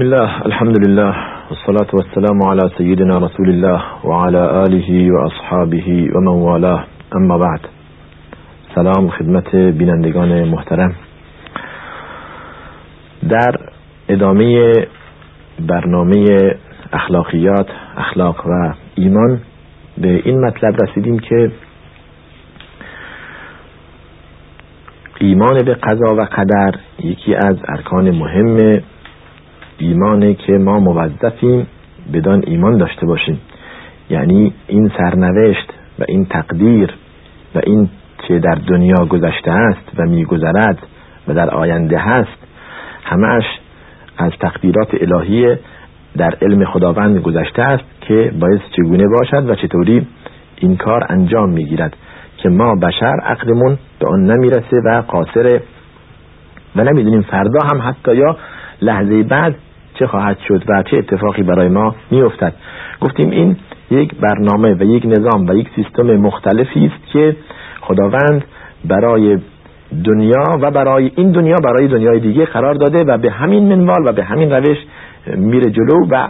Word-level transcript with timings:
بسم 0.00 0.12
الله 0.12 0.46
الحمد 0.46 0.86
لله 0.86 1.14
والصلاة 1.50 1.90
والسلام 1.92 2.42
على 2.42 2.70
سيدنا 2.78 3.18
رسول 3.18 3.48
الله 3.48 3.82
وعلى 4.04 4.64
آله 4.64 5.12
وأصحابه 5.14 6.08
ومن 6.14 6.28
والاه 6.28 6.84
اما 7.16 7.36
بعد 7.38 7.60
سلام 8.74 9.08
خدمت 9.08 9.56
بینندگان 9.56 10.48
محترم 10.48 10.94
در 13.28 13.58
ادامه 14.08 14.72
برنامه 15.58 16.24
اخلاقیات 16.92 17.68
اخلاق 17.96 18.46
و 18.46 18.74
ایمان 18.94 19.40
به 19.98 20.22
این 20.24 20.40
مطلب 20.46 20.82
رسیدیم 20.82 21.18
که 21.18 21.50
ایمان 25.18 25.62
به 25.62 25.74
قضا 25.74 26.14
و 26.14 26.20
قدر 26.20 26.74
یکی 27.04 27.34
از 27.34 27.56
ارکان 27.68 28.10
مهم 28.10 28.80
ایمانه 29.80 30.34
که 30.34 30.52
ما 30.52 30.80
موظفیم 30.80 31.66
بدان 32.12 32.42
ایمان 32.46 32.78
داشته 32.78 33.06
باشیم. 33.06 33.40
یعنی 34.10 34.52
این 34.66 34.92
سرنوشت 34.98 35.72
و 35.98 36.04
این 36.08 36.24
تقدیر 36.24 36.94
و 37.54 37.60
این 37.66 37.88
که 38.28 38.38
در 38.38 38.54
دنیا 38.54 39.06
گذشته 39.08 39.50
است 39.50 39.90
و 39.98 40.02
میگذرد 40.02 40.78
و 41.28 41.34
در 41.34 41.50
آینده 41.50 41.98
هست 41.98 42.38
همش 43.04 43.44
از 44.18 44.32
تقدیرات 44.40 44.88
الهی 45.00 45.56
در 46.16 46.34
علم 46.42 46.64
خداوند 46.64 47.18
گذشته 47.18 47.62
است 47.62 47.84
که 48.00 48.32
باعث 48.40 48.60
چگونه 48.76 49.04
باشد 49.08 49.50
و 49.50 49.54
چطوری 49.54 50.06
این 50.56 50.76
کار 50.76 51.06
انجام 51.08 51.50
می‌گیرد 51.50 51.96
که 52.36 52.48
ما 52.48 52.74
بشر 52.74 53.14
عقلمون 53.22 53.78
به 53.98 54.08
آن 54.08 54.26
نمی‌رسه 54.30 54.76
و 54.84 55.02
قاصره. 55.08 55.62
و 56.76 56.84
نمی‌دونیم 56.84 57.22
فردا 57.22 57.60
هم 57.72 57.82
حتی 57.82 58.16
یا 58.16 58.36
لحظه 58.82 59.22
بعد 59.22 59.54
چه 60.00 60.06
خواهد 60.06 60.38
شد 60.48 60.62
و 60.68 60.82
چه 60.82 60.96
اتفاقی 60.96 61.42
برای 61.42 61.68
ما 61.68 61.94
میافتد. 62.10 62.54
گفتیم 63.00 63.30
این 63.30 63.56
یک 63.90 64.14
برنامه 64.14 64.74
و 64.74 64.82
یک 64.82 65.06
نظام 65.06 65.46
و 65.48 65.54
یک 65.54 65.68
سیستم 65.76 66.02
مختلفی 66.02 66.86
است 66.86 67.12
که 67.12 67.36
خداوند 67.80 68.44
برای 68.84 69.38
دنیا 70.04 70.58
و 70.60 70.70
برای 70.70 71.12
این 71.16 71.32
دنیا 71.32 71.56
برای 71.64 71.88
دنیای 71.88 72.20
دیگه 72.20 72.44
قرار 72.44 72.74
داده 72.74 73.04
و 73.04 73.18
به 73.18 73.30
همین 73.30 73.74
منوال 73.74 74.08
و 74.08 74.12
به 74.12 74.24
همین 74.24 74.52
روش 74.52 74.78
میره 75.26 75.70
جلو 75.70 76.06
و 76.10 76.28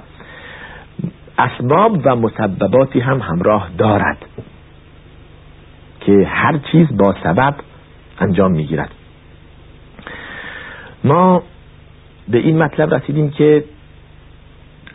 اسباب 1.39 1.99
و 2.05 2.17
مسبباتی 2.17 3.01
هم 3.01 3.21
همراه 3.21 3.69
دارد 3.79 4.19
که 6.01 6.27
هر 6.27 6.59
چیز 6.73 6.87
با 6.97 7.15
سبب 7.25 7.55
انجام 8.21 8.53
می‌گیرد. 8.53 8.91
ما 11.05 11.43
به 12.31 12.39
این 12.39 12.59
مطلب 12.59 12.95
رسیدیم 12.95 13.31
که 13.31 13.65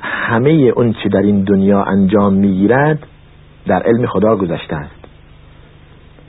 همه 0.02 0.52
اون 0.52 0.94
چه 0.94 1.09
در 1.09 1.19
این 1.19 1.44
دنیا 1.44 1.83
انجام 1.83 2.33
می‌گیرد 2.33 3.00
در 3.67 3.83
علم 3.83 4.05
خدا 4.05 4.36
گذشته 4.36 4.75
است. 4.75 5.05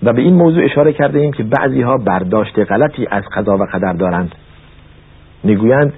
و 0.02 0.12
به 0.12 0.22
این 0.22 0.34
موضوع 0.34 0.64
اشاره 0.64 0.92
کرده 0.92 1.18
ایم 1.18 1.32
که 1.32 1.42
بعضی 1.42 1.82
ها 1.82 1.96
برداشت 1.96 2.58
غلطی 2.58 3.06
از 3.10 3.24
قضا 3.36 3.56
و 3.56 3.66
قدر 3.72 3.92
دارند. 3.92 4.34
می‌گویند 5.44 5.92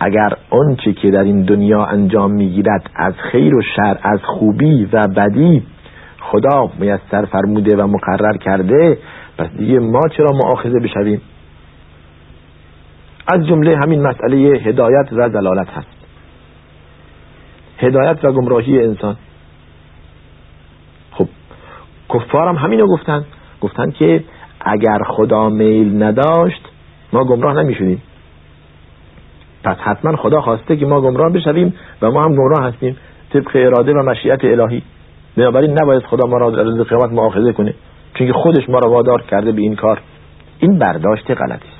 اگر 0.00 0.32
آنچه 0.50 0.92
که 0.92 1.10
در 1.10 1.22
این 1.22 1.42
دنیا 1.42 1.84
انجام 1.84 2.30
می‌گیرد 2.30 2.90
از 2.94 3.14
خیر 3.32 3.54
و 3.54 3.62
شر 3.76 3.98
از 4.02 4.20
خوبی 4.24 4.88
و 4.92 5.08
بدی 5.08 5.62
خدا 6.20 6.70
میسر 6.78 7.24
فرموده 7.24 7.76
و 7.76 7.86
مقرر 7.86 8.36
کرده 8.36 8.98
پس 9.38 9.46
دیگه 9.58 9.78
ما 9.78 10.00
چرا 10.16 10.32
معاخذه 10.32 10.80
بشویم؟ 10.80 11.20
از 13.28 13.46
جمله 13.46 13.76
همین 13.76 14.02
مسئله 14.02 14.36
هدایت 14.36 15.08
و 15.12 15.28
دلالت 15.28 15.68
هست. 15.68 15.86
هدایت 17.78 18.24
و 18.24 18.32
گمراهی 18.32 18.82
انسان. 18.82 19.16
خب 21.10 21.28
کفارم 22.14 22.56
همینو 22.56 22.86
گفتن. 22.86 23.24
گفتن 23.60 23.90
که 23.90 24.24
اگر 24.60 24.98
خدا 25.06 25.48
میل 25.48 26.02
نداشت 26.02 26.68
ما 27.12 27.24
گمراه 27.24 27.62
نمی 27.62 27.74
شدیم 27.74 28.02
پس 29.64 29.76
حتما 29.76 30.16
خدا 30.16 30.40
خواسته 30.40 30.76
که 30.76 30.86
ما 30.86 31.00
گمراه 31.00 31.32
بشویم 31.32 31.74
و 32.02 32.10
ما 32.10 32.22
هم 32.22 32.34
گمراه 32.34 32.64
هستیم. 32.64 32.96
طبق 33.32 33.50
اراده 33.54 33.92
و 33.92 34.02
مشیت 34.02 34.44
الهی. 34.44 34.82
بنابراین 35.36 35.70
نباید 35.70 36.02
خدا 36.02 36.28
ما 36.28 36.36
را 36.36 36.50
در 36.50 36.62
روز 36.62 36.80
قیامت 36.80 37.10
مؤاخذه 37.10 37.52
کنه. 37.52 37.74
چون 38.14 38.32
خودش 38.32 38.68
ما 38.68 38.78
را 38.78 38.90
وادار 38.90 39.22
کرده 39.22 39.52
به 39.52 39.60
این 39.60 39.76
کار. 39.76 40.00
این 40.58 40.78
برداشت 40.78 41.30
غلطی 41.30 41.75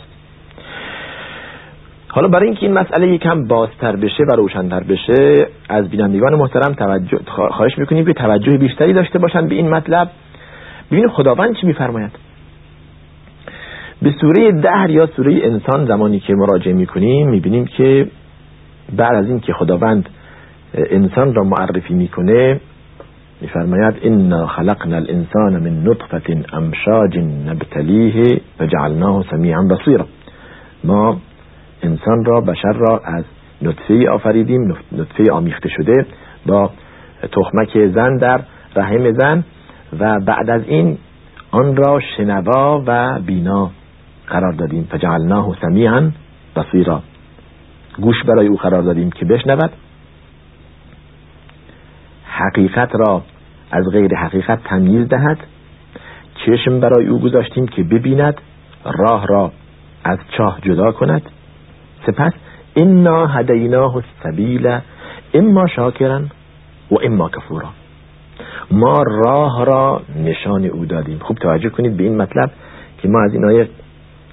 حالا 2.17 2.29
برای 2.29 2.47
اینکه 2.47 2.67
این 2.67 2.73
مسئله 2.73 3.09
یکم 3.09 3.45
بازتر 3.45 3.97
بشه 3.97 4.25
و 4.29 4.37
روشنتر 4.37 4.81
بشه 4.81 5.47
از 5.69 5.89
بینندگان 5.89 6.35
محترم 6.35 6.75
توجه 6.75 7.19
خواهش 7.27 7.79
می‌کنیم 7.79 8.05
که 8.05 8.13
توجه 8.13 8.57
بیشتری 8.57 8.93
داشته 8.93 9.19
باشند 9.19 9.49
به 9.49 9.55
این 9.55 9.71
مطلب. 9.71 10.11
ببینید 10.91 11.11
خداوند 11.11 11.57
چی 11.57 11.67
میفرماید؟ 11.67 12.11
به 14.03 14.15
سوره 14.21 14.53
دهر 14.53 14.91
یا 14.91 15.07
سوره 15.07 15.41
انسان 15.43 15.87
زمانی 15.87 16.21
که 16.21 16.35
مراجعه 16.35 16.73
می‌کنیم 16.73 17.29
می‌بینیم 17.29 17.67
که 17.67 18.07
بعد 18.97 19.15
از 19.15 19.27
اینکه 19.27 19.53
خداوند 19.53 20.09
انسان 20.75 21.35
را 21.35 21.45
معرفی 21.45 21.95
می‌کنه 21.95 22.61
میفرماید 23.41 23.95
انا 24.03 24.47
خلقنا 24.47 24.97
الانسان 24.97 25.53
من 25.53 25.83
نطفه 25.85 26.45
امشاج 26.53 27.19
نبتلیه 27.47 28.41
وجعلناه 28.61 29.25
سمیعا 29.31 29.63
بصیرا 29.63 30.07
ما 30.85 31.21
انسان 31.83 32.25
را 32.25 32.41
بشر 32.41 32.73
را 32.73 33.01
از 33.05 33.25
نطفه 33.63 34.11
آفریدیم 34.11 34.77
نطفه 34.93 35.33
آمیخته 35.33 35.69
شده 35.69 36.07
با 36.47 36.71
تخمک 37.33 37.87
زن 37.95 38.17
در 38.17 38.41
رحم 38.77 39.13
زن 39.13 39.45
و 39.99 40.21
بعد 40.21 40.51
از 40.51 40.63
این 40.67 40.99
آن 41.51 41.77
را 41.77 42.01
شنوا 42.17 42.83
و 42.87 43.21
بینا 43.21 43.71
قرار 44.27 44.53
دادیم. 44.53 44.89
فجعلناه 44.91 45.57
سمیعا 45.63 46.11
بصیرا. 46.57 47.03
گوش 48.01 48.23
برای 48.23 48.47
او 48.47 48.57
قرار 48.57 48.83
دادیم 48.83 49.11
که 49.11 49.25
بشنود. 49.25 49.71
حقیقت 52.25 52.91
را 52.95 53.23
از 53.71 53.85
غیر 53.93 54.15
حقیقت 54.17 54.65
تمیز 54.65 55.09
دهد. 55.09 55.39
چشم 56.47 56.81
برای 56.81 57.07
او 57.07 57.21
گذاشتیم 57.21 57.67
که 57.69 57.83
ببیند 57.83 58.41
راه 58.85 59.27
را 59.27 59.53
از 60.05 60.19
چاه 60.37 60.59
جدا 60.63 60.93
کند. 60.93 61.23
سپس 62.07 62.33
انا 62.77 63.27
هدیناه 63.27 63.97
السبیل 63.97 64.79
اما 65.35 65.67
شاکرا 65.67 66.21
و 66.91 66.95
اما 67.05 67.29
کفورا. 67.29 67.69
ما 68.71 69.03
راه 69.03 69.65
را 69.65 70.03
نشان 70.25 70.65
او 70.65 70.85
دادیم. 70.85 71.19
خوب 71.19 71.37
توجه 71.37 71.69
کنید 71.69 71.97
به 71.97 72.05
این 72.05 72.17
مطلب 72.17 72.51
که 72.99 73.09
ما 73.09 73.23
از 73.25 73.35
این 73.35 73.45
آیه 73.45 73.69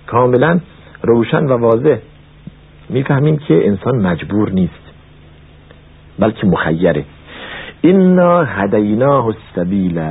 کاملا 0.08 0.60
روشن 1.04 1.46
و 1.46 1.58
واضح 1.58 1.98
می‌فهمیم 2.90 3.38
که 3.38 3.68
انسان 3.68 3.96
مجبور 3.96 4.50
نیست 4.50 4.84
بلکه 6.20 6.48
مخیره. 6.48 7.06
انا 7.84 8.44
هدیناه 8.44 9.26
السبیل 9.26 10.02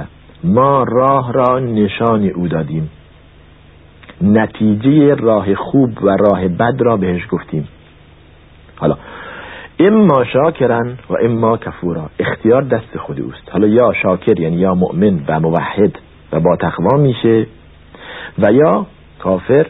ما 0.44 0.82
راه 0.82 1.32
را 1.32 1.58
نشان 1.58 2.24
او 2.24 2.48
دادیم. 2.48 2.90
نتیجه 4.22 5.14
راه 5.14 5.54
خوب 5.54 6.04
و 6.04 6.16
راه 6.16 6.48
بد 6.48 6.74
را 6.80 6.96
بهش 6.96 7.22
گفتیم. 7.30 7.68
حالا 8.76 8.96
اما 9.78 10.24
شاکرن 10.24 10.98
و 11.10 11.14
اما 11.22 11.56
کفورا 11.56 12.10
اختیار 12.18 12.62
دست 12.62 12.98
خود 12.98 13.20
اوست. 13.20 13.50
حالا 13.52 13.66
یا 13.66 13.92
شاکر 14.02 14.40
یعنی 14.40 14.56
یا 14.56 14.74
مؤمن 14.74 15.20
و 15.28 15.40
موحد 15.40 15.98
و 16.32 16.40
با 16.40 16.56
تقوا 16.56 16.98
میشه 16.98 17.46
و 18.38 18.52
یا 18.52 18.86
کافر 19.18 19.66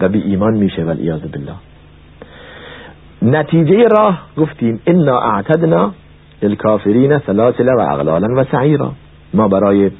و 0.00 0.08
بی 0.08 0.20
ایمان 0.20 0.54
میشه 0.54 0.84
والعیاذ 0.84 1.20
بالله. 1.20 1.54
نتیجه 3.22 3.88
راه 3.88 4.22
گفتیم 4.36 4.80
انا 4.86 5.18
اعتدنا 5.18 5.92
للکافرین 6.42 7.18
سلاسل 7.18 7.68
و 7.68 7.80
اغلالا 7.80 8.28
و 8.36 8.44
سعیرا. 8.44 8.92
ما 9.34 9.48
برای 9.48 9.90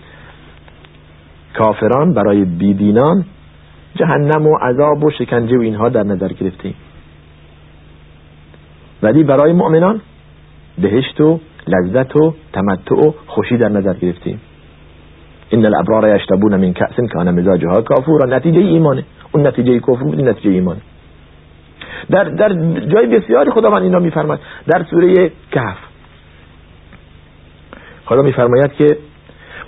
کافران 1.59 2.15
برای 2.15 2.45
بیدینان 2.45 3.25
جهنم 3.97 4.47
و 4.47 4.57
عذاب 4.57 5.05
و 5.05 5.11
شکنجه 5.11 5.59
و 5.59 5.61
اینها 5.61 5.89
در 5.89 6.03
نظر 6.03 6.29
گرفتیم. 6.29 6.75
ولی 9.03 9.25
برای 9.25 9.53
مؤمنان 9.53 10.01
بهشت 10.79 11.21
و 11.21 11.41
لذت 11.67 12.17
و 12.17 12.35
تمتع 12.53 12.95
و 12.95 13.13
خوشی 13.27 13.57
در 13.57 13.69
نظر 13.69 13.95
گرفتیم. 13.95 14.41
این 15.51 15.67
الابرار 15.67 16.17
یشتبون 16.17 16.57
من 16.57 16.73
کأس 16.73 17.01
کان 17.15 17.31
مزاجها 17.31 17.83
کافورا 17.83 18.27
نتیجه 18.37 18.59
ایمانه 18.59 19.05
اون 19.33 19.47
نتیجه 19.47 19.79
کفر 19.79 20.03
بود 20.05 20.21
نتیجه 20.21 20.51
ایمانه 20.51 20.81
در 22.11 22.25
در 22.25 22.49
جای 22.87 23.07
بسیاری 23.07 23.51
خداوند 23.51 23.83
اینا 23.83 23.99
میفرماید. 23.99 24.41
در 24.67 24.85
سوره 24.91 25.31
کهف. 25.51 25.77
خدا 28.05 28.23
میفرماید 28.23 28.73
که 28.73 28.97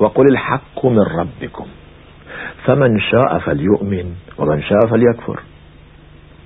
وقل 0.00 0.26
الحق 0.26 0.84
من 0.84 1.04
ربكم. 1.04 1.66
فمن 2.64 2.98
شاء 3.10 3.38
فلیؤمن 3.38 4.04
و 4.38 4.44
من 4.44 4.60
شاء 4.60 4.80
فلیکفر 4.90 5.38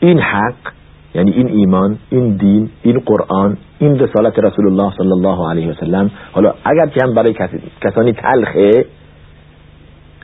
این 0.01 0.21
حق 0.21 0.73
یعنی 1.15 1.31
این 1.31 1.49
ایمان 1.49 1.99
این 2.11 2.37
دین 2.37 2.71
این 2.83 2.99
قرآن 3.07 3.57
این 3.79 3.99
رسالت 3.99 4.39
رسول 4.39 4.67
الله 4.67 4.93
صلی 4.97 5.13
الله 5.13 5.51
علیه 5.51 5.71
و 5.71 5.75
سلم 5.75 6.11
حالا 6.33 6.55
اگر 6.65 6.87
که 6.87 7.01
هم 7.03 7.15
برای 7.15 7.35
کسانی 7.81 8.13
تلخه 8.13 8.85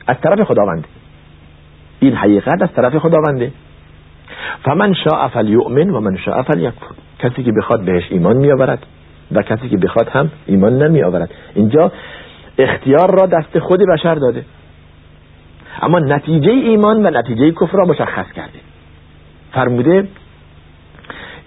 از 0.07 0.15
طرف 0.23 0.41
خداوند 0.47 0.87
این 1.99 2.13
حقیقت 2.13 2.61
از 2.61 2.69
طرف 2.75 2.97
خداونده. 2.97 3.51
فمن 4.63 4.93
شاء 4.93 5.27
فلیؤمن 5.27 5.89
و 5.89 5.99
من 5.99 6.17
شاء 6.17 6.41
فلیکفر 6.41 6.95
کسی 7.19 7.43
که 7.43 7.51
بخواد 7.51 7.81
بهش 7.81 8.03
ایمان 8.09 8.37
می 8.37 8.51
آورد 8.51 8.85
و 9.31 9.41
کسی 9.41 9.69
که 9.69 9.77
بخواد 9.77 10.09
هم 10.09 10.29
ایمان 10.45 10.83
نمی 10.83 11.03
آورد 11.03 11.29
اینجا 11.55 11.91
اختیار 12.57 13.19
را 13.19 13.25
دست 13.25 13.59
خود 13.59 13.79
بشر 13.93 14.15
داده. 14.15 14.45
اما 15.81 15.99
نتیجه 15.99 16.51
ایمان 16.51 17.05
و 17.05 17.09
نتیجه 17.09 17.51
کفر 17.51 17.77
را 17.77 17.85
مشخص 17.85 18.31
کرده. 18.35 18.59
فرموده 19.51 20.07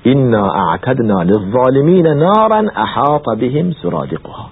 اینا 0.02 0.52
اعتدنا 0.52 1.22
للظالمین 1.22 2.06
نارا 2.06 2.70
احاط 2.76 3.24
بهم 3.38 3.72
سرادقها. 3.72 4.50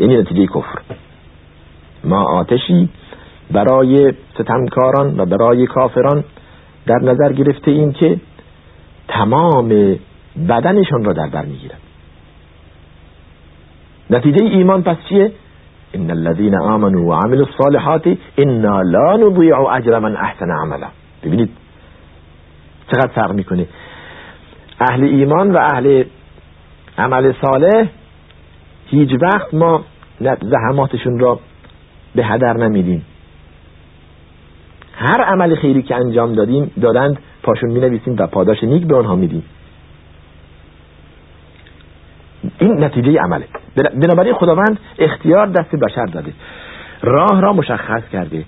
یعنی 0.00 0.16
نتیجه 0.16 0.46
کفر. 0.46 0.78
ما 2.04 2.22
آتشی 2.22 2.88
برای 3.50 4.12
ستمکاران 4.34 5.20
و 5.20 5.26
برای 5.26 5.66
کافران 5.66 6.24
در 6.86 6.98
نظر 7.02 7.32
گرفته 7.32 7.70
این 7.70 7.92
که 7.92 8.20
تمام 9.08 9.68
بدنشان 10.48 11.04
را 11.04 11.12
در 11.12 11.26
بر 11.26 11.44
می‌گیرد 11.44 11.78
نتیجه 14.10 14.44
ایمان 14.44 14.82
پس 14.82 14.96
چیه؟ 15.08 15.32
ان 15.94 16.10
الذين 16.10 16.54
امنوا 16.54 17.08
وعملوا 17.10 17.46
الصالحات 17.46 18.06
انا 18.38 18.82
لا 18.82 19.16
نضيع 19.16 19.76
اجر 19.76 19.98
من 19.98 20.16
احسن 20.16 20.50
عملا. 20.50 20.88
ببینید 21.24 21.50
چقدر 22.92 23.12
فرق 23.14 23.32
می‌کنه. 23.32 23.66
اهل 24.80 25.04
ایمان 25.04 25.50
و 25.50 25.56
اهل 25.56 26.04
عمل 26.98 27.32
صالح 27.42 27.88
هیچ 28.86 29.10
وقت 29.22 29.54
ما 29.54 29.84
زحماتشون 30.42 31.18
را 31.18 31.40
به 32.14 32.24
هدر 32.24 32.56
نمیدیم. 32.56 33.04
هر 34.94 35.22
عمل 35.22 35.54
خیری 35.54 35.82
که 35.82 35.94
انجام 35.96 36.32
دادیم 36.32 36.70
دادند 36.80 37.18
پاشون 37.42 37.70
می 37.70 37.80
نویسیم 37.80 38.16
و 38.18 38.26
پاداش 38.26 38.64
نیک 38.64 38.86
به 38.86 38.96
آنها 38.96 39.16
میدیم. 39.16 39.42
این 42.72 42.84
نتیجه 42.84 43.20
عمله. 43.20 43.44
بنابراین 43.94 44.34
خداوند 44.34 44.78
اختیار 44.98 45.46
دست 45.46 45.74
بشر 45.74 46.06
داده. 46.06 46.32
راه 47.02 47.40
را 47.40 47.52
مشخص 47.52 48.02
کرده. 48.12 48.44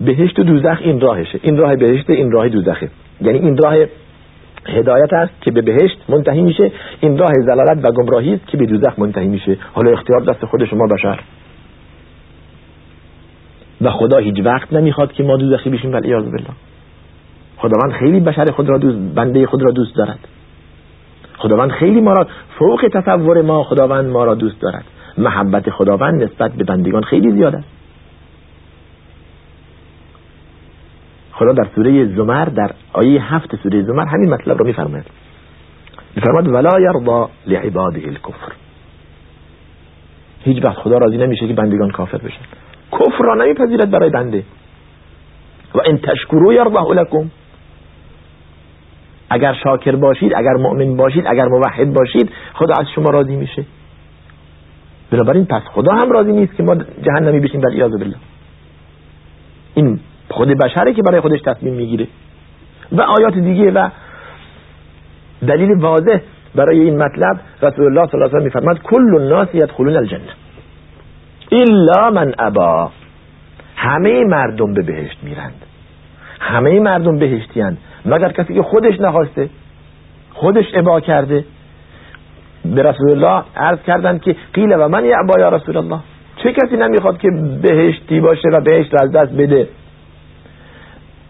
بهشت 0.00 0.38
و 0.38 0.42
دوزخ 0.42 0.78
این 0.80 1.00
راهشه. 1.00 1.40
این 1.42 1.56
راه 1.56 1.76
بهشت 1.76 2.10
این 2.10 2.30
راه 2.30 2.48
دوزخه. 2.48 2.90
یعنی 3.20 3.38
این 3.38 3.56
راه 3.56 3.76
هدایت 4.66 5.12
است 5.12 5.32
که 5.40 5.50
به 5.50 5.62
بهشت 5.62 5.98
منتهی 6.08 6.42
میشه. 6.42 6.72
این 7.00 7.18
راه 7.18 7.30
زلالت 7.46 7.84
و 7.84 7.92
گمراهی 7.92 8.34
است 8.34 8.46
که 8.46 8.56
به 8.56 8.66
دوزخ 8.66 8.98
منتهی 8.98 9.28
میشه. 9.28 9.56
حالا 9.72 9.90
اختیار 9.90 10.20
دست 10.20 10.44
خود 10.44 10.64
شما 10.64 10.86
بشر. 10.86 11.20
و 13.80 13.90
خدا 13.90 14.18
هیچ 14.18 14.40
وقت 14.44 14.72
نمی‌خواد 14.72 15.12
که 15.12 15.22
ما 15.22 15.36
دوزخی 15.36 15.70
بشیم 15.70 15.94
ایاز 15.94 16.24
بالله. 16.24 16.48
خداوند 17.56 17.92
خیلی 17.92 18.20
بشر 18.20 18.44
خود 18.52 18.68
را 18.68 18.78
دوست 18.78 19.14
بنده 19.14 19.46
خود 19.46 19.62
را 19.62 19.70
دوست 19.70 19.96
دارد. 19.96 20.18
خداوند 21.38 21.70
خیلی 21.70 22.00
ما 22.00 22.12
را 22.12 22.26
فوق 22.58 22.88
تصور 22.92 23.42
ما 23.42 23.64
خداوند 23.64 24.10
ما 24.10 24.24
را 24.24 24.34
دوست 24.34 24.60
دارد. 24.60 24.84
محبت 25.18 25.70
خداوند 25.70 26.22
نسبت 26.22 26.52
به 26.52 26.64
بندگان 26.64 27.02
خیلی 27.02 27.30
زیاد 27.30 27.54
است. 27.54 27.68
خدا 31.32 31.52
در 31.52 31.66
سوره 31.74 32.16
زمر 32.16 32.44
در 32.44 32.70
آیه 32.92 33.34
هفت 33.34 33.56
سوره 33.62 33.82
زمر 33.82 34.06
همین 34.06 34.30
مطلب 34.30 34.58
را 34.58 34.66
میفرماید. 34.66 35.04
میفرماید 36.16 36.48
ولا 36.48 36.80
یرضا 36.80 37.30
لعباده 37.46 38.02
الکفر 38.06 38.52
هیچ 40.44 40.64
وقت 40.64 40.76
خدا 40.78 40.98
راضی 40.98 41.16
نمیشه 41.16 41.48
که 41.48 41.54
بندگان 41.54 41.90
کافر 41.90 42.18
بشن. 42.18 42.40
کفر 42.92 43.24
را 43.24 43.34
نمیپذیرد 43.34 43.90
برای 43.90 44.10
بنده. 44.10 44.44
و 45.74 45.78
ان 45.86 45.98
تشکرو 45.98 46.52
یرضه 46.52 46.94
لکم 46.94 47.30
اگر 49.30 49.54
شاکر 49.64 49.96
باشید 49.96 50.32
اگر 50.36 50.52
مؤمن 50.52 50.96
باشید 50.96 51.24
اگر 51.26 51.46
موحد 51.48 51.92
باشید 51.92 52.30
خدا 52.54 52.74
از 52.80 52.86
شما 52.94 53.10
راضی 53.10 53.36
میشه. 53.36 53.64
بنابراین 55.10 55.44
پس 55.44 55.62
خدا 55.64 55.92
هم 55.92 56.12
راضی 56.12 56.32
نیست 56.32 56.56
که 56.56 56.62
ما 56.62 56.74
جهنمی 57.02 57.40
بشیم 57.40 57.60
در 57.60 57.68
ایاز 57.68 57.90
بالله. 57.90 58.16
این 59.74 60.00
خود 60.30 60.48
بشره 60.48 60.92
که 60.92 61.02
برای 61.02 61.20
خودش 61.20 61.40
تصمیم 61.40 61.74
می‌گیره. 61.74 62.06
و 62.92 63.00
آیات 63.00 63.34
دیگه 63.34 63.70
و 63.70 63.88
دلیل 65.46 65.72
واضح 65.80 66.18
برای 66.54 66.80
این 66.80 67.02
مطلب 67.02 67.40
رسول 67.62 67.84
الله 67.84 68.06
صلی 68.06 68.20
الله 68.20 68.26
علیه 68.26 68.40
و 68.40 68.44
میفرماد 68.44 68.82
کل 68.82 69.14
الناس 69.14 69.48
يدخلون 69.54 69.96
الجنه 69.96 70.32
الا 71.52 72.10
من 72.10 72.34
ابا. 72.38 72.90
همه 73.76 74.24
مردم 74.24 74.74
به 74.74 74.82
بهشت 74.82 75.18
میرند. 75.22 75.67
همه 76.40 76.80
مردم 76.80 77.18
بهشتیند 77.18 77.78
مگر 78.04 78.32
کسی 78.32 78.54
که 78.54 78.62
خودش 78.62 79.00
نخواسته 79.00 79.50
خودش 80.32 80.64
ابا 80.74 81.00
کرده. 81.00 81.44
به 82.64 82.82
رسول 82.82 83.10
الله 83.10 83.42
عرض 83.56 83.78
کردند 83.86 84.22
که 84.22 84.36
قیل 84.54 84.72
و 84.72 84.88
من 84.88 85.04
یعبا 85.04 85.40
یا 85.40 85.48
رسول 85.48 85.76
الله. 85.76 85.98
چه 86.36 86.52
کسی 86.52 86.76
نمی‌خواد 86.76 87.18
که 87.18 87.28
بهشتی 87.62 88.20
باشه 88.20 88.48
و 88.48 88.60
بهشت 88.60 88.94
را 88.94 89.00
از 89.00 89.12
دست 89.12 89.32
بده؟ 89.32 89.68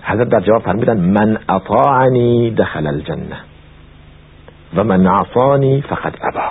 حضرت 0.03 0.29
در 0.29 0.41
جواب 0.41 0.63
فرمیدن 0.63 0.97
من 0.97 1.39
اطاعنی 1.49 2.51
دخل 2.51 2.87
الجنه. 2.87 3.37
و 4.77 4.85
من 4.85 5.07
عصانی 5.07 5.83
فقط 5.83 6.13
ابا. 6.33 6.51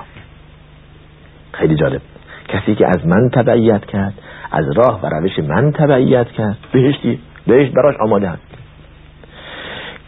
خیلی 1.51 1.75
جالب. 1.75 2.01
کسی 2.47 2.75
که 2.75 2.87
از 2.87 3.07
من 3.07 3.29
تبعیت 3.29 3.85
کرد 3.85 4.13
از 4.51 4.65
راه 4.77 4.99
و 5.03 5.09
روش 5.09 5.39
من 5.39 5.71
تبعیت 5.71 6.27
کرد 6.27 6.57
بهشتی 6.71 7.19
بهشت 7.47 7.73
براش 7.73 7.95
آماده 7.99 8.29
هست. 8.29 8.46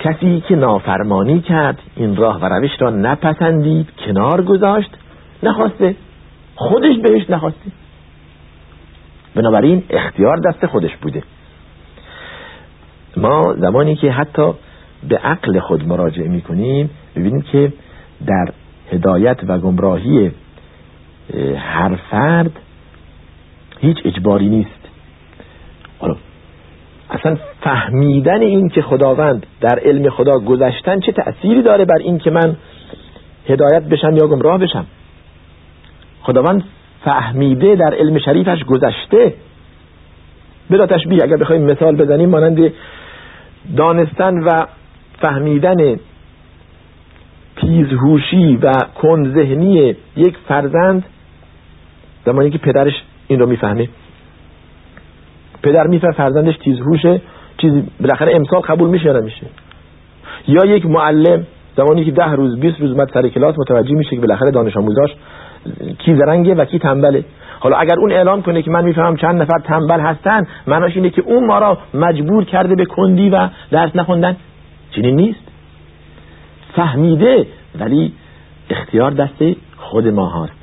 کسی 0.09 0.43
که 0.47 0.55
نافرمانی 0.55 1.41
کرد 1.41 1.79
این 1.95 2.15
راه 2.15 2.41
و 2.41 2.45
روش 2.45 2.71
را 2.79 2.89
نپسندید 2.89 3.87
کنار 4.05 4.41
گذاشت 4.41 4.89
نخواسته. 5.43 5.95
خودش 6.55 6.97
بهش 6.97 7.29
نخواسته. 7.29 7.71
بنابراین 9.35 9.83
اختیار 9.89 10.37
دست 10.37 10.65
خودش 10.65 10.95
بوده. 10.95 11.23
ما 13.17 13.55
زمانی 13.57 13.95
که 13.95 14.11
حتی 14.11 14.51
به 15.09 15.17
عقل 15.17 15.59
خود 15.59 15.87
مراجعه 15.87 16.27
می‌کنیم 16.27 16.89
ببینیم 17.15 17.41
که 17.41 17.73
در 18.25 18.53
هدایت 18.91 19.37
و 19.47 19.57
گمراهی 19.57 20.31
هر 21.57 21.95
فرد 21.95 22.51
هیچ 23.79 23.97
اجباری 24.05 24.49
نیست. 24.49 24.78
اصلا 27.19 27.37
فهمیدن 27.61 28.41
این 28.41 28.69
که 28.69 28.81
خداوند 28.81 29.45
در 29.61 29.79
علم 29.79 30.09
خدا 30.09 30.39
گذشتن 30.39 30.99
چه 30.99 31.11
تأثیری 31.11 31.61
داره 31.61 31.85
بر 31.85 31.97
این 31.97 32.17
که 32.17 32.31
من 32.31 32.55
هدایت 33.47 33.83
بشم 33.83 34.17
یا 34.17 34.27
گمراه 34.27 34.57
بشم؟ 34.57 34.85
خداوند 36.21 36.63
فهمیده 37.05 37.75
در 37.75 37.93
علم 37.93 38.19
شریفش 38.19 38.63
گذشته. 38.63 39.33
بلا 40.69 40.87
تشبیه 40.87 41.23
اگر 41.23 41.37
بخوایم 41.37 41.61
مثال 41.61 41.95
بزنیم 41.95 42.29
مانند 42.29 42.73
دانستن 43.77 44.39
و 44.39 44.65
فهمیدن 45.21 45.99
تیزهوشی 47.55 48.57
و 48.61 48.71
کنذهنی 49.01 49.95
یک 50.15 50.37
فرزند 50.47 51.03
زمانی 52.25 52.49
که 52.49 52.57
پدرش 52.57 52.93
این 53.27 53.39
رو 53.39 53.45
می‌فهمه. 53.45 53.89
پدر 55.63 55.87
می‌فهمه 55.87 56.13
فرزندش 56.13 56.57
تیزهوشه 56.57 57.21
چیزی 57.57 57.83
بالاخره 58.01 58.35
امسال 58.35 58.59
قبول 58.59 58.89
میشه 58.89 59.05
یا 59.05 59.19
نمیشه. 59.19 59.45
یا 60.47 60.65
یک 60.65 60.85
معلم 60.85 61.43
زمانی 61.77 62.05
که 62.05 62.11
ده 62.11 62.31
روز 62.31 62.59
20 62.59 62.81
روز 62.81 62.97
مد 62.97 63.09
سر 63.13 63.27
کلاس 63.27 63.55
متوجه 63.59 63.95
میشه 63.95 64.09
که 64.09 64.21
بالاخره 64.21 64.51
دانش 64.51 64.77
آموزاش 64.77 65.15
کی 65.99 66.15
زرنگه 66.15 66.55
و 66.55 66.65
کی 66.65 66.79
تنبله. 66.79 67.23
حالا 67.59 67.77
اگر 67.77 67.99
اون 67.99 68.11
اعلام 68.11 68.41
کنه 68.41 68.61
که 68.61 68.71
من 68.71 68.83
می‌فهمم 68.83 69.15
چند 69.15 69.41
نفر 69.41 69.59
تنبل 69.63 69.99
هستن 69.99 70.47
معناش 70.67 70.95
اینه 70.95 71.09
که 71.09 71.21
اون 71.21 71.45
ما 71.45 71.59
را 71.59 71.77
مجبور 71.93 72.43
کرده 72.43 72.75
به 72.75 72.85
کندی 72.85 73.29
و 73.29 73.49
درس 73.71 73.95
نخوندن. 73.95 74.35
چنین 74.91 75.15
نیست. 75.15 75.39
فهمیده 76.75 77.47
ولی 77.79 78.13
اختیار 78.69 79.11
دست 79.11 79.43
خود 79.77 80.07
ما 80.07 80.25
هاست 80.25 80.53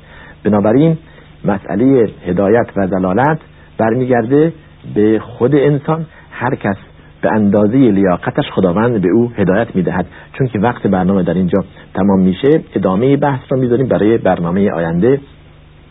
بنابراین 0.43 0.97
مسئله 1.45 2.09
هدایت 2.25 2.67
و 2.75 2.87
دلالت 2.87 3.39
برمیگرده 3.77 4.53
به 4.95 5.19
خود 5.19 5.55
انسان 5.55 6.05
هر 6.31 6.55
کس 6.55 6.77
به 7.21 7.31
اندازه 7.31 7.77
لیاقتش 7.77 8.51
خداوند 8.51 9.01
به 9.01 9.09
او 9.09 9.31
هدایت 9.35 9.75
می‌دهد. 9.75 10.05
چون 10.33 10.47
که 10.47 10.59
وقت 10.59 10.87
برنامه 10.87 11.23
در 11.23 11.33
اینجا 11.33 11.63
تمام 11.93 12.19
میشه 12.19 12.63
ادامه 12.75 13.17
بحث 13.17 13.41
را 13.49 13.57
می‌ذاریم 13.59 13.87
برای 13.87 14.17
برنامه 14.17 14.71
آینده. 14.71 15.19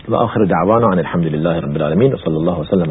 و 0.08 0.14
آخر 0.14 0.44
دعوانا 0.44 0.88
عن 0.88 0.98
الحمد 0.98 1.26
لله 1.26 1.60
رب 1.60 1.76
العالمین. 1.76 2.12
و 2.12 2.16
صلی 2.16 2.34
الله 2.34 2.60
وسلم 2.60 2.90